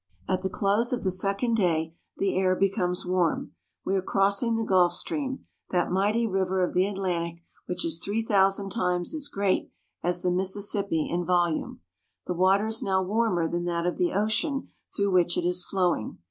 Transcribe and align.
At 0.27 0.41
the 0.41 0.49
close 0.49 0.91
of 0.91 1.03
the 1.03 1.11
second 1.11 1.53
day 1.57 1.93
the 2.17 2.35
air 2.35 2.55
becomes 2.55 3.05
warm. 3.05 3.51
We 3.85 3.95
are 3.95 4.01
crossing 4.01 4.55
the 4.55 4.63
Gulf 4.65 4.93
Stream, 4.93 5.43
that 5.69 5.91
mighty 5.91 6.25
river 6.25 6.63
of 6.63 6.73
the 6.73 6.85
Atlan 6.85 7.41
ticwhich 7.69 7.85
is 7.85 7.99
three 7.99 8.23
thousand 8.23 8.71
times 8.71 9.13
as 9.13 9.27
great 9.27 9.69
as 10.01 10.23
the 10.23 10.31
Mississippi 10.31 11.07
in 11.07 11.23
volume. 11.23 11.81
The 12.25 12.33
water 12.33 12.65
is 12.65 12.81
now 12.81 13.03
warmer 13.03 13.47
than 13.47 13.65
that 13.65 13.85
of 13.85 13.97
the 13.97 14.11
ocean 14.13 14.69
through 14.95 15.11
which 15.11 15.37
it 15.37 15.45
is 15.45 15.63
flow 15.63 15.95
ing. 15.95 16.17